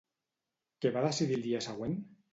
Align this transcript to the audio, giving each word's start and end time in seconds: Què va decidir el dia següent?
Què 0.85 0.93
va 0.95 1.03
decidir 1.09 1.37
el 1.41 1.45
dia 1.47 1.63
següent? 1.67 1.99